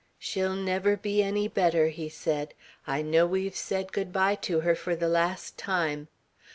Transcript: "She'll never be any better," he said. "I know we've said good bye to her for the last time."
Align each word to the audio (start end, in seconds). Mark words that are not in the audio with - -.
"She'll 0.17 0.55
never 0.55 0.97
be 0.97 1.21
any 1.21 1.47
better," 1.47 1.89
he 1.89 2.09
said. 2.09 2.55
"I 2.87 3.03
know 3.03 3.27
we've 3.27 3.55
said 3.55 3.93
good 3.93 4.11
bye 4.11 4.33
to 4.49 4.61
her 4.61 4.73
for 4.73 4.95
the 4.95 5.07
last 5.07 5.59
time." 5.59 6.07